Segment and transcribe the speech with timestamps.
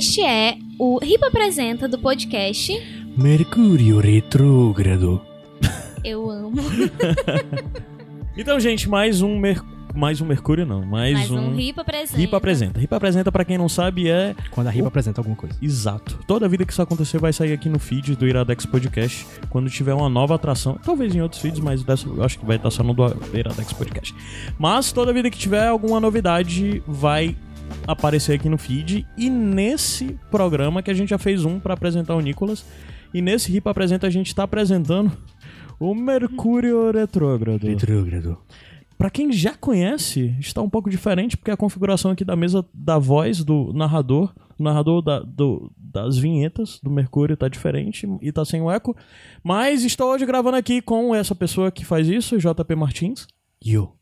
[0.00, 2.72] Este é o Ripa Apresenta do podcast.
[3.18, 5.20] Mercúrio retrógrado.
[6.02, 6.56] Eu amo.
[8.34, 9.62] Então, gente, mais um Mer...
[9.94, 12.18] mais um Mercúrio não, mais, Mais um Ripa Apresenta.
[12.18, 12.80] Ripa apresenta.
[12.80, 15.54] Ripa apresenta pra quem não sabe é Quando a Ripa apresenta alguma coisa.
[15.60, 16.18] exato.
[16.26, 19.92] Toda vida que isso acontecer vai sair aqui no feed do Iradex Podcast quando tiver
[19.92, 22.82] uma nova atração, talvez em outros feeds, mas dessa eu acho que vai estar só
[22.82, 23.04] no do
[23.34, 24.14] Iradex Podcast.
[24.58, 27.36] Mas toda vida que tiver alguma novidade vai
[27.86, 32.14] aparecer aqui no feed e nesse programa que a gente já fez um pra apresentar
[32.14, 32.64] o Nicolas
[33.12, 35.10] e nesse Ripa apresenta a gente tá apresentando
[35.78, 37.66] o Mercúrio Retrógrado.
[37.66, 38.38] Retrógrado.
[38.98, 42.98] Pra quem já conhece, está um pouco diferente, porque a configuração aqui da mesa da
[42.98, 48.44] voz do narrador, o narrador da- do- das vinhetas do Mercúrio tá diferente e tá
[48.44, 48.94] sem o eco.
[49.42, 53.26] Mas estou hoje gravando aqui com essa pessoa que faz isso, JP Martins,
[53.64, 53.92] Yo.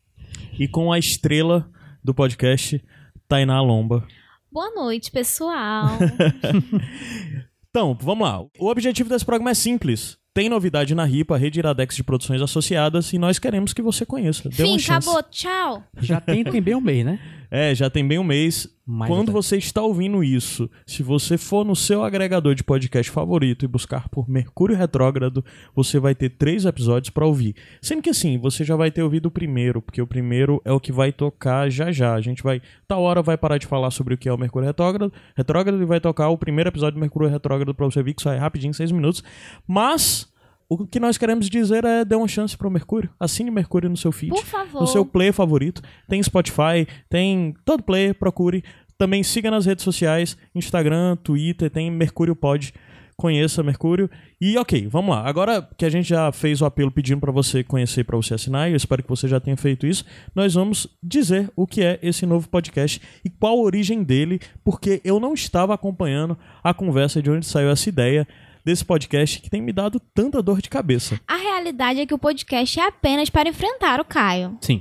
[0.59, 1.69] e com a estrela
[2.03, 2.83] do podcast,
[3.29, 4.03] Tainá Lomba.
[4.51, 5.91] Boa noite, pessoal.
[7.71, 8.41] Então, vamos lá.
[8.57, 10.17] O objetivo desse programa é simples.
[10.33, 14.07] Tem novidade na RIPA, a Rede Iradex de Produções Associadas, e nós queremos que você
[14.07, 14.49] conheça.
[14.49, 15.07] Dê Fim, uma chance.
[15.07, 15.23] acabou.
[15.29, 15.83] Tchau.
[15.99, 17.19] Já tem, tem bem um mês, né?
[17.51, 18.67] É, já tem bem um mês.
[18.85, 23.63] Mais Quando você está ouvindo isso, se você for no seu agregador de podcast favorito
[23.63, 27.55] e buscar por Mercúrio Retrógrado, você vai ter três episódios para ouvir.
[27.81, 30.79] Sendo que assim, você já vai ter ouvido o primeiro, porque o primeiro é o
[30.79, 32.15] que vai tocar já já.
[32.15, 34.67] A gente vai, tal hora, vai parar de falar sobre o que é o Mercúrio
[34.67, 38.23] Retrógrado, retrógrado e vai tocar o primeiro episódio do Mercúrio Retrógrado para você ver que
[38.23, 39.23] sai rapidinho, seis minutos.
[39.67, 40.27] Mas
[40.69, 43.09] o que nós queremos dizer é dê uma chance pro Mercúrio.
[43.19, 44.81] Assine Mercúrio no seu feed Por favor.
[44.81, 45.81] no seu player favorito.
[46.07, 48.63] Tem Spotify, tem todo player, procure.
[48.95, 52.71] Também siga nas redes sociais, Instagram, Twitter, tem Mercúrio Pod.
[53.17, 54.09] Conheça Mercúrio.
[54.39, 55.27] E ok, vamos lá.
[55.27, 58.69] Agora que a gente já fez o apelo pedindo para você conhecer, para você assinar,
[58.69, 61.99] e eu espero que você já tenha feito isso, nós vamos dizer o que é
[62.01, 67.21] esse novo podcast e qual a origem dele, porque eu não estava acompanhando a conversa
[67.21, 68.25] de onde saiu essa ideia
[68.69, 71.19] desse podcast que tem me dado tanta dor de cabeça.
[71.27, 74.57] A realidade é que o podcast é apenas para enfrentar o Caio.
[74.61, 74.79] Sim.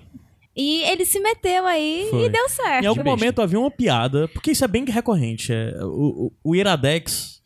[0.55, 2.25] E ele se meteu aí Foi.
[2.25, 2.85] e deu certo.
[2.85, 3.17] Em algum besta.
[3.17, 5.53] momento havia uma piada, porque isso é bem recorrente.
[5.53, 7.41] É, o, o- o Iradex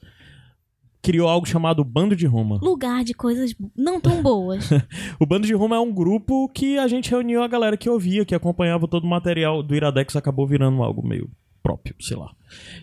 [1.01, 2.59] criou algo chamado Bando de Roma.
[2.63, 4.69] Lugar de coisas não tão boas.
[5.21, 8.25] O Bando de Roma é um grupo que a gente reuniu a galera que ouvia,
[8.25, 11.31] que acompanhava todo o material do Iradex, acabou virando algo meio
[11.63, 12.33] próprio, sei lá.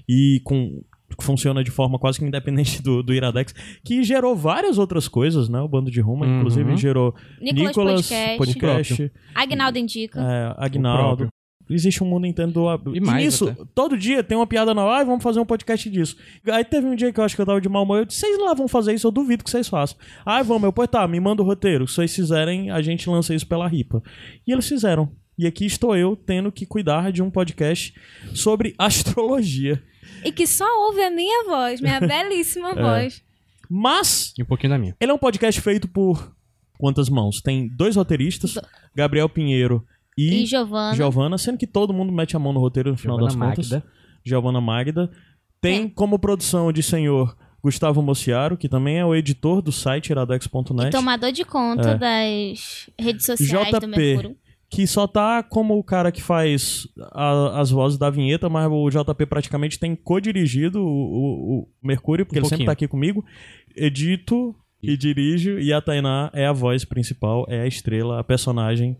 [0.08, 0.82] E com
[1.20, 3.54] funciona de forma quase que independente do, do Iradex,
[3.84, 5.60] que gerou várias outras coisas, né?
[5.62, 6.38] O Bando de Roma, Uhum.
[6.38, 8.38] inclusive gerou Nicolas, Nicolas Podcast.
[8.38, 10.20] Podcast, Agnaldo Indica.
[10.22, 11.28] é, Agnaldo.
[11.72, 12.66] Existe um mundo inteiro do.
[12.96, 13.64] E mais nisso, até.
[13.76, 16.18] todo dia tem uma piada nova, ah, vamos fazer um podcast disso.
[16.52, 18.22] Aí teve um dia que eu acho que eu tava de mau humor, eu disse,
[18.22, 19.96] vocês lá vão fazer isso, eu duvido que vocês façam.
[20.26, 21.88] Ah, vamos, eu, pois tá, me manda o roteiro.
[21.88, 24.02] Se vocês fizerem, a gente lança isso pela ripa.
[24.48, 25.12] E eles fizeram.
[25.40, 27.94] E aqui estou eu tendo que cuidar de um podcast
[28.36, 29.82] sobre astrologia.
[30.26, 32.76] E que só ouve a minha voz, minha belíssima É.
[32.82, 33.24] voz.
[33.70, 34.96] Mas, E um pouquinho da minha.
[35.00, 36.36] ele é um podcast feito por
[36.78, 37.42] quantas mãos?
[37.42, 38.56] Tem dois roteiristas,
[38.96, 39.86] Gabriel Pinheiro
[40.18, 40.94] E, e, Giovana.
[40.96, 43.70] Giovana, sendo que todo mundo mete a mão no roteiro no final Giovana das contas.
[43.72, 43.88] Magda.
[44.26, 45.10] Giovana Magda.
[45.62, 45.90] Tem É.
[45.90, 50.92] como produção de senhor Gustavo Mociaro, que também é o editor do site E iradex.net,
[50.92, 51.98] tomador de conta É.
[51.98, 53.88] das redes sociais do JP.
[53.98, 54.38] Mercúrio.
[54.70, 58.90] Que só tá como o cara que faz a- as vozes da vinheta, mas o
[58.90, 63.26] JP praticamente tem co-dirigido o, o- o Mercúrio, porque Um ele sempre tá aqui comigo.
[63.76, 68.96] Edito e dirijo, e a Tainá é a voz principal, é a estrela, a personagem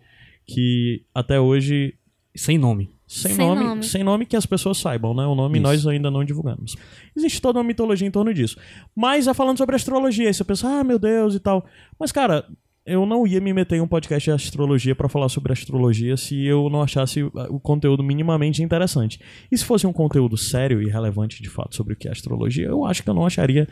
[0.46, 1.94] que até hoje
[2.36, 2.92] Sem nome.
[3.08, 3.84] Sem, Sem nome, nome.
[3.84, 5.26] sem nome que as pessoas saibam, né?
[5.26, 5.64] O nome Isso.
[5.64, 6.76] nós ainda não divulgamos.
[7.18, 8.56] Existe toda uma mitologia em torno disso.
[8.96, 11.66] Mas é falando sobre astrologia, aí você pensa, ah, meu Deus e tal.
[12.00, 12.46] Mas, cara,
[12.86, 16.44] eu não ia me meter em um podcast de astrologia pra falar sobre astrologia se
[16.46, 19.20] eu não achasse o conteúdo minimamente interessante.
[19.52, 22.66] E se fosse um conteúdo sério e relevante de fato sobre o que é astrologia,
[22.68, 23.68] eu acho que eu não acharia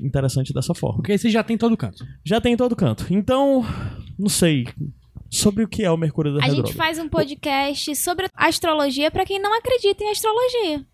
[0.00, 0.98] interessante dessa forma.
[0.98, 2.04] Porque esse já tem em todo canto.
[2.24, 3.06] Já tem em todo canto.
[3.10, 3.64] Então,
[4.18, 4.66] não sei.
[5.28, 9.24] Sobre o que é o Mercúrio da A gente faz um podcast sobre astrologia pra
[9.26, 10.86] quem não acredita em astrologia.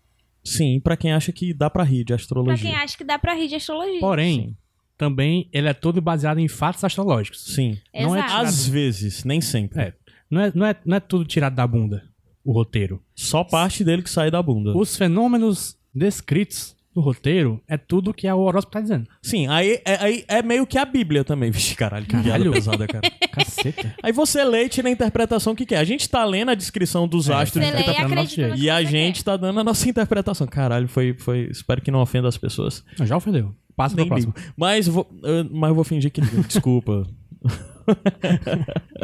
[0.43, 2.57] Sim, pra quem acha que dá pra rir de Pra astrologia.
[2.69, 3.99] quem acha que dá pra rir de astrologia.
[3.99, 4.57] Porém,
[5.03, 7.43] também ele é todo baseado em fatos astrológicos.
[7.53, 7.77] Sim.
[7.93, 8.27] Não é Exato.
[8.31, 9.81] tirado- Às vezes, nem sempre.
[9.81, 9.93] É.
[10.31, 12.03] Não é, não, é, não é tudo tirado da bunda,
[12.43, 13.01] o roteiro.
[13.13, 14.75] Só parte dele que sai da bunda.
[14.75, 19.07] Os fenômenos descritos no roteiro é tudo que a horóscopo tá dizendo.
[19.21, 21.49] Sim, aí é, aí é meio que a Bíblia também.
[21.51, 22.51] Vixe, caralho, que Caralho.
[22.51, 23.09] pesada, cara.
[23.33, 23.95] Caceta.
[24.01, 25.77] Aí você lê e tira a interpretação que quer.
[25.77, 28.55] A gente tá lendo a descrição dos É, astros Você lê e jeito.
[28.55, 30.45] que e a gente tá dando a nossa interpretação.
[30.47, 31.47] Caralho, foi, foi.
[31.51, 32.83] Espero que não ofenda as pessoas.
[33.01, 33.53] Já ofendeu.
[33.75, 34.33] Passa pra Nem próxima.
[34.35, 34.53] ligo.
[34.57, 35.07] Mas vou,
[35.51, 36.43] mas eu vou fingir que ligo.
[36.43, 37.07] Desculpa.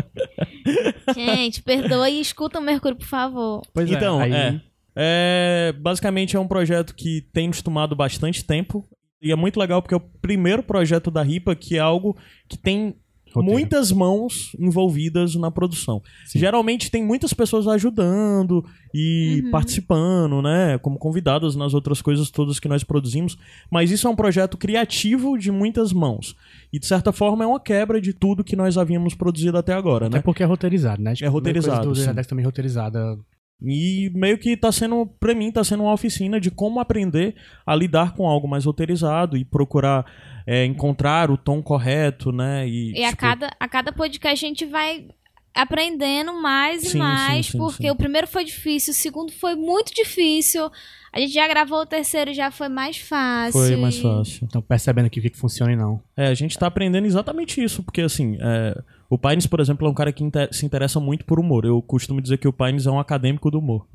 [1.13, 3.61] Gente, perdoa e escuta o Mercúrio, por favor.
[3.73, 4.61] Pois então, aí- é.
[5.01, 8.85] É, basicamente é um projeto que tem nos tomado bastante tempo.
[9.21, 12.17] E é muito legal porque é o primeiro projeto da RIPA que é algo
[12.47, 12.95] que tem
[13.33, 13.51] Roteiro.
[13.51, 16.01] muitas mãos envolvidas na produção.
[16.25, 16.39] Sim.
[16.39, 19.51] Geralmente tem muitas pessoas ajudando e Uhum.
[19.51, 20.77] participando, né?
[20.79, 23.37] Como convidadas nas outras coisas todas que nós produzimos.
[23.71, 26.35] Mas isso é um projeto criativo de muitas mãos.
[26.73, 30.07] E de certa forma é uma quebra de tudo que nós havíamos produzido até agora,
[30.07, 30.21] Até né?
[30.23, 31.13] porque é roteirizado, né?
[31.13, 33.17] Tipo, É roteirizado, a coisa do também roteirizada.
[33.61, 37.35] E meio que tá sendo, pra mim, tá sendo uma oficina de como aprender
[37.65, 40.05] a lidar com algo mais roteirizado e procurar
[40.51, 42.67] é, encontrar o tom correto, né?
[42.67, 45.05] E, E a tipo, cada, a cada podcast a gente vai
[45.53, 47.89] aprendendo mais e Sim, mais, sim, sim, porque sim.
[47.91, 50.71] o primeiro foi difícil, o segundo foi muito difícil.
[51.13, 53.59] A gente já gravou o terceiro, já foi mais fácil.
[53.59, 54.45] Foi mais e- fácil.
[54.47, 56.01] Então percebendo aqui o que, que funciona e não.
[56.17, 58.75] É, a gente tá aprendendo exatamente isso, porque assim, é,
[59.07, 61.63] o Pines, por exemplo, é um cara que inte- se interessa muito por humor.
[61.65, 63.85] Eu costumo dizer que o Pines é um acadêmico do humor.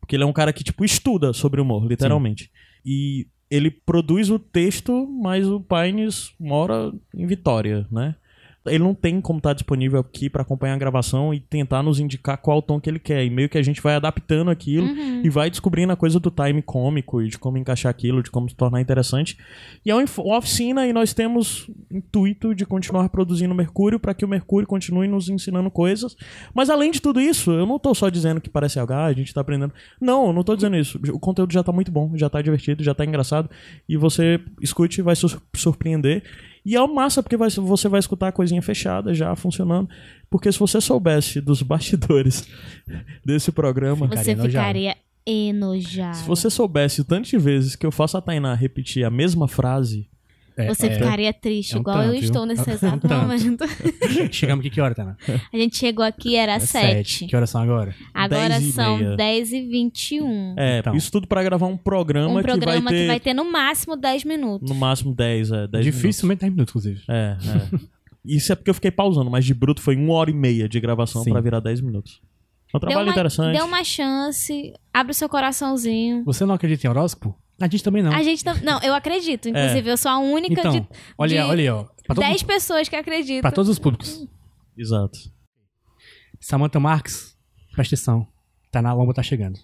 [0.00, 2.50] Porque ele é um cara que, tipo, estuda sobre humor, literalmente.
[2.84, 8.14] E ele produz o texto, mas o Pines mora em Vitória, né?
[8.68, 12.38] Ele não tem como estar disponível aqui pra acompanhar a gravação e tentar nos indicar
[12.38, 13.24] qual tom que ele quer.
[13.24, 15.22] E meio que a gente vai adaptando aquilo Uhum.
[15.24, 18.48] e vai descobrindo a coisa do time cômico e de como encaixar aquilo, de como
[18.48, 19.36] se tornar interessante.
[19.84, 24.28] E é uma oficina e nós temos intuito de continuar produzindo Mercúrio para que o
[24.28, 26.16] Mercúrio continue nos ensinando coisas.
[26.54, 29.12] Mas além de tudo isso, eu não tô só dizendo que parece algo, ah, a
[29.12, 29.72] gente tá aprendendo.
[30.00, 30.98] Não, eu não tô dizendo isso.
[31.12, 33.48] O conteúdo já tá muito bom, já tá divertido, já tá engraçado.
[33.88, 36.22] E você escute e vai sur- surpreender.
[36.68, 39.88] E é massa, porque vai- você vai escutar a coisinha fechada já funcionando.
[40.28, 42.46] Porque se você soubesse dos bastidores
[43.24, 44.06] desse programa.
[44.06, 44.50] Você Ficaria enojado.
[44.50, 46.16] ficaria enojado.
[46.18, 49.48] Se você soubesse o tanto de vezes que eu faço a Tainá repetir a mesma
[49.48, 50.08] frase,
[50.58, 50.94] É, Você é.
[50.94, 52.48] ficaria triste, é um igual eu tanto, estou viu?
[52.56, 53.14] nesse É um exato tanto.
[53.26, 53.64] momento.
[54.32, 55.16] Chegamos aqui que hora, Tana?
[55.52, 57.26] A gente chegou aqui, era É sete.
[57.26, 57.94] Que horas são agora?
[58.12, 59.16] Agora 10 e são meia.
[59.16, 60.54] 10 e 21.
[60.58, 60.94] é, Então.
[60.96, 64.68] isso tudo pra gravar um programa, um programa que vai ter, no máximo 10 minutos.
[64.68, 67.02] no máximo 10, é, 10 Dificilmente 10 minutos, inclusive.
[67.08, 67.36] É,
[67.74, 67.78] é.
[68.24, 70.78] Isso é porque eu fiquei pausando, mas de bruto foi uma hora e meia de
[70.80, 71.30] gravação Sim.
[71.30, 72.20] pra virar 10 minutos.
[72.74, 73.56] É um trabalho uma, interessante.
[73.56, 76.22] dê uma chance, abre o seu coraçãozinho.
[76.24, 77.34] Você não acredita em horóscopo?
[77.60, 78.12] A gente também não.
[78.12, 79.48] A gente tam- Não, eu acredito.
[79.48, 80.86] Inclusive, eu sou a única Então, de
[81.18, 81.84] olha, de olha aí, ó.
[82.06, 83.40] Pra, todo- 10 pessoas que acreditam.
[83.42, 84.26] pra todos os públicos.
[84.76, 85.18] Exato.
[86.40, 87.36] Samantha Marques,
[87.74, 88.26] presta atenção.
[88.70, 89.58] Tá na lomba, tá chegando.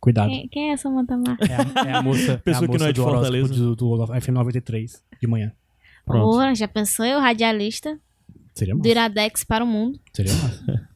[0.00, 0.28] Cuidado.
[0.30, 1.36] Quem, quem é essa Samantha Mar?
[1.40, 3.48] É a, é a moça, Pessoa é a que não moça é de do Fortaleza.
[3.54, 4.90] do, do FM93
[5.20, 5.52] de manhã.
[6.06, 6.24] Pronto.
[6.32, 8.00] Porra, já pensou eu, radialista
[8.54, 8.90] Seria do massa.
[8.90, 10.00] Iradex para o mundo?
[10.14, 10.64] Seria massa.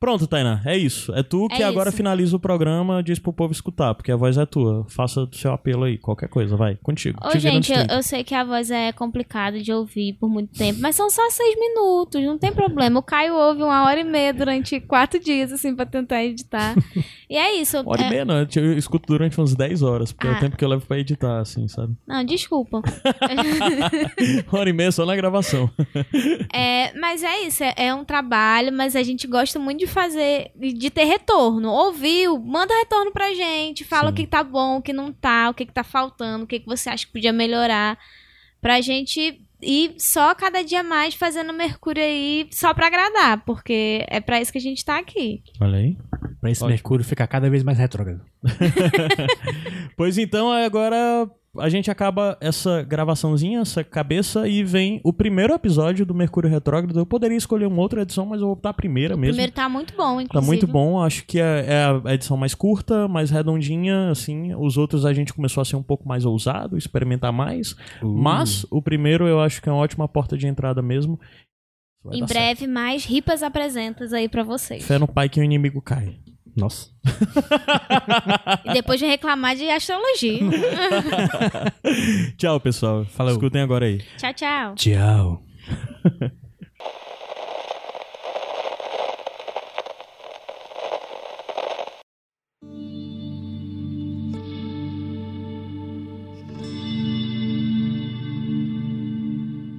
[0.00, 1.12] Pronto, Tainá, é isso.
[1.14, 1.96] É tu que É agora isso.
[1.96, 4.84] finaliza o programa, diz pro povo escutar, porque a voz é tua.
[4.88, 7.18] Faça o seu apelo aí, qualquer coisa, vai, contigo.
[7.24, 10.52] Ô, Te gente, eu, eu sei que a voz é complicada de ouvir por muito
[10.56, 13.00] tempo, mas são só seis minutos, não tem problema.
[13.00, 16.74] O Caio ouve uma hora e meia durante quatro dias, assim, pra tentar editar.
[17.28, 17.82] e é isso.
[17.84, 20.38] Hora é- e meia não, eu escuto durante uns 10 horas, porque é o Ah.
[20.40, 21.94] tempo que eu levo pra editar, assim, sabe?
[22.06, 22.80] Não, desculpa.
[24.52, 25.70] Hora e meia só na gravação.
[26.52, 30.52] É, mas é isso, é, é um trabalho, mas a gente gosta muito de fazer,
[30.54, 31.70] de ter retorno.
[31.70, 32.38] Ouviu?
[32.38, 34.12] Manda retorno pra gente, fala Sim.
[34.12, 36.60] o que tá bom, o que não tá, o que, que tá faltando, o que,
[36.60, 37.98] que você acha que podia melhorar.
[38.60, 44.20] Pra gente ir só cada dia mais fazendo Mercúrio aí só pra agradar, porque é
[44.20, 45.42] pra isso que a gente tá aqui.
[45.60, 45.96] Olha aí.
[46.40, 46.70] Pra esse Ótimo.
[46.70, 48.20] Mercúrio ficar cada vez mais retrógrado.
[49.96, 51.28] Pois então, agora
[51.60, 56.98] a gente acaba essa gravaçãozinha, essa cabeça, e vem o primeiro episódio do Mercúrio Retrógrado.
[56.98, 59.32] Eu poderia escolher uma outra edição, mas eu vou botar a primeira O mesmo.
[59.32, 60.28] primeiro tá muito bom, inclusive.
[60.32, 64.54] Tá muito bom, acho que é, é a edição mais curta, mais redondinha, assim.
[64.54, 67.72] Os outros a gente começou a ser um pouco mais ousado, experimentar mais.
[68.02, 68.06] Uh.
[68.06, 71.18] Mas o primeiro eu acho que é uma ótima porta de entrada mesmo.
[72.04, 74.84] Vai Em breve, mais ripas apresentas aí pra vocês.
[74.84, 74.86] certo.
[74.86, 76.16] Fé no pai que o inimigo cai.
[76.58, 76.88] Nossa.
[78.64, 80.40] E depois de reclamar de astrologia.
[82.36, 83.04] Tchau, pessoal.
[83.06, 83.32] Falou.
[83.32, 84.02] Escutem agora aí.
[84.18, 84.74] tchau, tchau.
[84.74, 85.42] Tchau.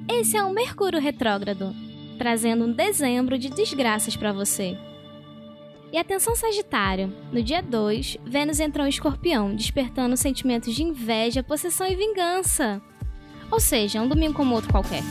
[0.10, 1.74] Esse é um Mercúrio retrógrado,
[2.18, 4.78] trazendo um dezembro de desgraças pra você.
[5.92, 11.88] E atenção Sagitário, no dia 2, Vênus entrou em Escorpião, despertando sentimentos de inveja, possessão
[11.88, 12.80] e vingança.
[13.50, 15.02] Ou seja, um domingo como outro qualquer.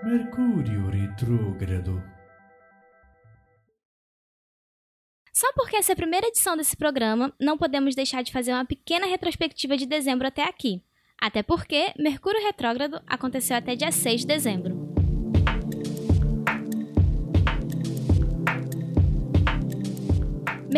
[0.00, 2.00] Mercúrio retrógrado.
[5.34, 8.64] Só porque essa é a primeira edição desse programa, não podemos deixar de fazer uma
[8.64, 10.84] pequena retrospectiva de dezembro até aqui.
[11.20, 14.87] Até porque Mercúrio retrógrado aconteceu até dia 6 de dezembro.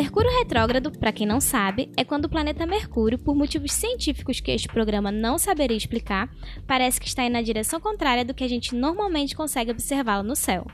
[0.01, 4.51] Mercúrio retrógrado, para quem não sabe, é quando o planeta Mercúrio, por motivos científicos que
[4.51, 6.27] este programa não saberia explicar,
[6.67, 10.35] parece que está indo na direção contrária do que a gente normalmente consegue observá-lo no
[10.35, 10.67] céu.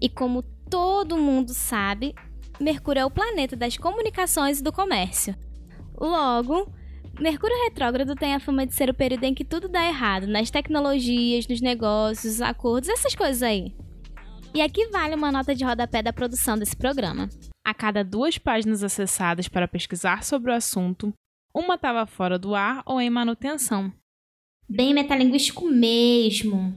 [0.00, 2.14] E como todo mundo sabe,
[2.58, 5.36] Mercúrio é o planeta das comunicações e do comércio.
[6.00, 6.72] Logo,
[7.20, 10.50] Mercúrio retrógrado tem a fama de ser o período em que tudo dá errado, nas
[10.50, 13.76] tecnologias, nos negócios, acordos, essas coisas aí.
[14.54, 17.28] E aqui vale uma nota de rodapé da produção desse programa.
[17.68, 21.12] A cada duas páginas acessadas para pesquisar sobre o assunto,
[21.54, 23.92] uma estava fora do ar ou em manutenção.
[24.66, 26.74] Bem metalinguístico mesmo.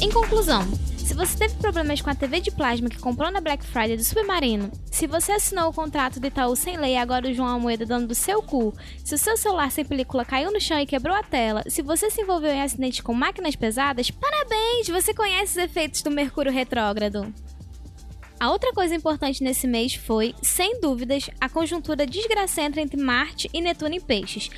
[0.00, 0.62] Em conclusão,
[0.98, 4.04] se você teve problemas com a TV de plasma que comprou na Black Friday do
[4.04, 8.06] Submarino, se você assinou o contrato do Itaú sem lei agora o João Almoeda dando
[8.06, 8.72] do seu cu,
[9.04, 12.10] se o seu celular sem película caiu no chão e quebrou a tela, se você
[12.10, 14.88] se envolveu em acidente com máquinas pesadas, parabéns!
[14.88, 17.30] Você conhece os efeitos do Mercúrio retrógrado.
[18.40, 23.60] A outra coisa importante nesse mês foi, sem dúvidas, a conjuntura desgracenta entre Marte e
[23.60, 24.48] Netuno em Peixes,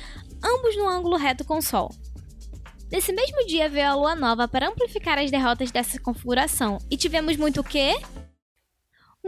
[0.41, 1.91] ambos no ângulo reto com o Sol.
[2.89, 6.77] Nesse mesmo dia veio a lua nova para amplificar as derrotas dessa configuração.
[6.89, 7.97] E tivemos muito o quê?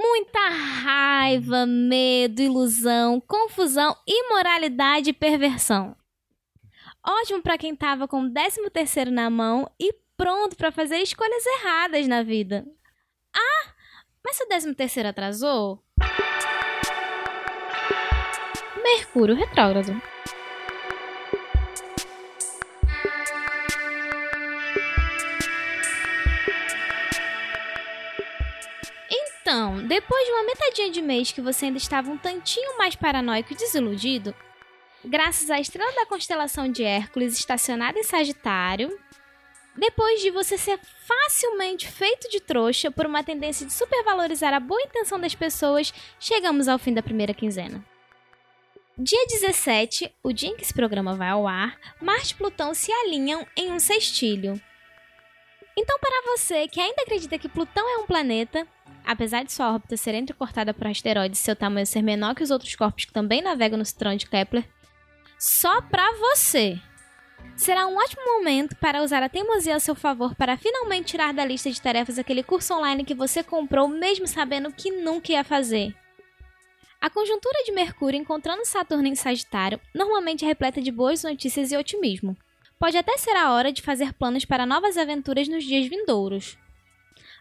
[0.02, 5.96] Muita raiva, medo, ilusão, confusão, imoralidade e perversão.
[7.06, 11.46] Ótimo para quem tava com o 13 terceiro na mão e pronto para fazer escolhas
[11.46, 12.66] erradas na vida.
[13.36, 13.74] Ah,
[14.24, 15.84] mas se o 13 terceiro atrasou?
[18.84, 20.11] Mercúrio retrógrado.
[29.52, 33.52] Então, depois de uma metadinha de mês que você ainda estava um tantinho mais paranoico
[33.52, 34.34] e desiludido,
[35.04, 38.98] graças à estrela da constelação de Hércules estacionada em Sagitário,
[39.76, 44.82] depois de você ser facilmente feito de trouxa por uma tendência de supervalorizar a boa
[44.84, 47.84] intenção das pessoas, chegamos ao fim da primeira quinzena.
[48.98, 52.90] Dia 17, o dia em que esse programa vai ao ar, Marte e Plutão se
[52.90, 54.62] alinham em um sextilho.
[55.78, 58.66] Então, para você que ainda acredita que Plutão é um planeta,
[59.12, 62.52] apesar de sua órbita ser entrecortada por asteroides e seu tamanho ser menor que os
[62.52, 64.68] outros corpos que também navegam no cinturão de Kepler,
[65.38, 66.80] só para você.
[67.56, 71.46] Será um ótimo momento para usar a teimosia a seu favor para finalmente tirar da
[71.46, 75.96] lista de tarefas aquele curso online que você comprou mesmo sabendo que nunca ia fazer.
[77.00, 81.78] A conjuntura de Mercúrio encontrando Saturno em Sagitário normalmente é repleta de boas notícias e
[81.78, 82.38] otimismo.
[82.80, 86.58] Pode até ser a hora de fazer planos para novas aventuras nos dias vindouros.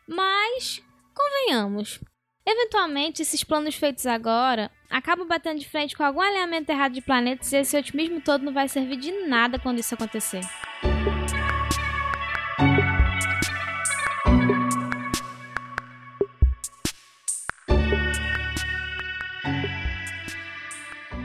[0.07, 0.83] Mas
[1.21, 2.01] Convenhamos.
[2.47, 7.53] Eventualmente, esses planos feitos agora acabam batendo de frente com algum alinhamento errado de planetas
[7.53, 10.41] e esse otimismo todo não vai servir de nada quando isso acontecer.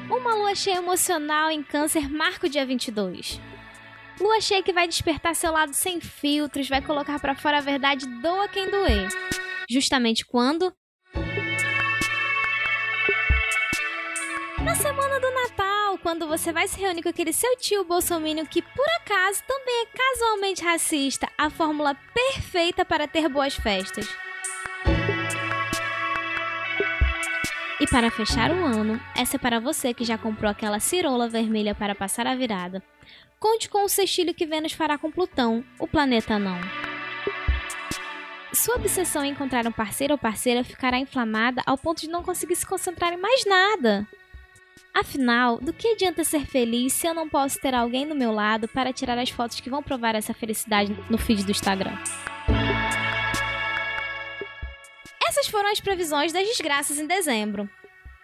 [0.10, 3.40] Uma lua cheia emocional em Câncer marca o dia 22.
[4.20, 8.06] Lua cheia que vai despertar seu lado sem filtros, vai colocar para fora a verdade,
[8.22, 9.08] doa quem doer
[9.70, 10.74] justamente quando?
[14.64, 18.62] Na semana do Natal, quando você vai se reunir com aquele seu tio bolsominion que
[18.62, 24.08] por acaso também é casualmente racista, a fórmula perfeita para ter boas festas.
[27.80, 31.76] E para fechar o ano, essa é para você que já comprou aquela cirola vermelha
[31.76, 32.82] para passar a virada.
[33.40, 36.60] Conte com o sextilho que Vênus fará com Plutão, o planeta não.
[38.56, 42.56] Sua obsessão em encontrar um parceiro ou parceira ficará inflamada ao ponto de não conseguir
[42.56, 44.08] se concentrar em mais nada.
[44.94, 48.66] Afinal, do que adianta ser feliz se eu não posso ter alguém do meu lado
[48.70, 51.98] para tirar as fotos que vão provar essa felicidade no feed do Instagram?
[55.28, 57.70] Essas foram as previsões das desgraças em dezembro.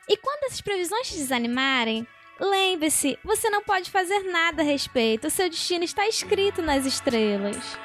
[0.07, 2.07] E quando essas previsões te desanimarem,
[2.39, 7.77] lembre-se, você não pode fazer nada a respeito, seu destino está escrito nas estrelas.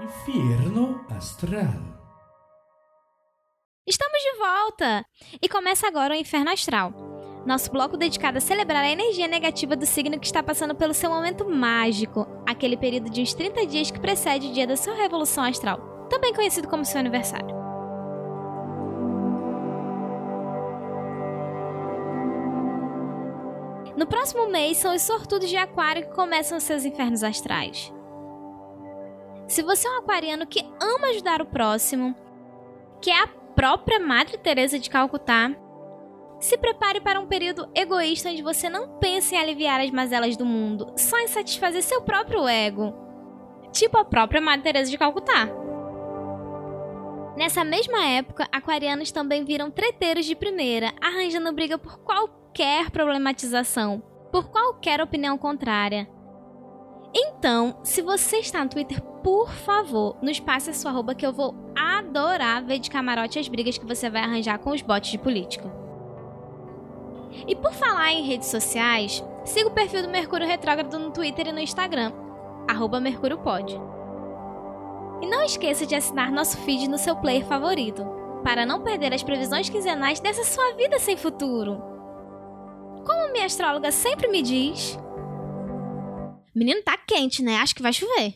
[0.00, 1.68] Inferno Astral.
[3.86, 5.04] Estamos de volta!
[5.40, 6.94] E começa agora o Inferno Astral.
[7.44, 11.10] nosso bloco dedicado a celebrar a energia negativa do signo que está passando pelo seu
[11.10, 15.44] momento mágico, aquele período de uns 30 dias que precede o dia da sua revolução
[15.44, 17.54] astral, também conhecido como seu aniversário.
[23.94, 27.92] No próximo mês são os sortudos de Aquário que começam seus infernos astrais.
[29.52, 32.16] Se você é um aquariano que ama ajudar o próximo,
[33.02, 35.54] que é a própria Madre Teresa de Calcutá,
[36.40, 40.46] se prepare para um período egoísta onde você não pensa em aliviar as mazelas do
[40.46, 42.94] mundo, só em satisfazer seu próprio ego.
[43.72, 45.46] Tipo a própria Madre Teresa de Calcutá.
[47.36, 54.48] Nessa mesma época, aquarianos também viram treteiros de primeira, arranjando briga por qualquer problematização, por
[54.48, 56.08] qualquer opinião contrária.
[57.14, 61.32] Então, se você está no Twitter, por favor, nos passe a sua arroba que eu
[61.32, 65.18] vou adorar ver de camarote as brigas que você vai arranjar com os bots de
[65.18, 65.70] política.
[67.46, 71.52] E por falar em redes sociais, siga o perfil do Mercúrio Retrógrado no Twitter e
[71.52, 72.12] no Instagram,
[72.68, 73.80] arroba MercúrioPod.
[75.20, 78.04] E não esqueça de assinar nosso feed no seu player favorito,
[78.42, 81.80] para não perder as previsões quinzenais dessa sua vida sem futuro.
[83.06, 84.98] Como minha astróloga sempre me diz...
[86.54, 87.56] Menino, tá quente, né?
[87.56, 88.34] Acho que vai chover.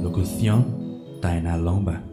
[0.00, 2.04] Locución, Taina Lomba.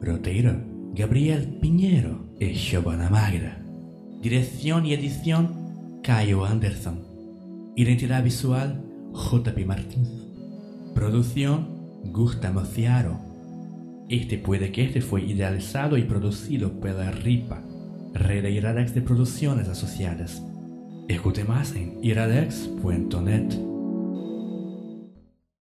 [0.00, 0.52] Roteiro,
[0.94, 3.62] Gabriel Piñero y Giovanna Magra.
[4.20, 7.72] Dirección y edición, Caio Anderson.
[7.76, 10.08] Identidad visual, JP Martins.
[10.94, 13.20] Producción, Gustavo Ciaro.
[14.08, 17.62] Este puede que este fue idealizado y producido pela RIPA,
[18.14, 20.42] Red de Iradex de Producciones Asociadas.
[21.08, 23.69] Escute más en iradex.net.